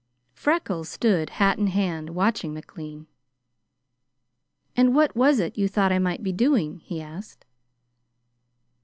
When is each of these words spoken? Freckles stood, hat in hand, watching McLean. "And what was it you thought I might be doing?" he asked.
Freckles 0.33 0.89
stood, 0.89 1.29
hat 1.29 1.59
in 1.59 1.67
hand, 1.67 2.15
watching 2.15 2.55
McLean. 2.55 3.05
"And 4.75 4.95
what 4.95 5.15
was 5.15 5.37
it 5.39 5.59
you 5.59 5.67
thought 5.67 5.91
I 5.91 5.99
might 5.99 6.23
be 6.23 6.31
doing?" 6.31 6.79
he 6.79 6.99
asked. 6.99 7.45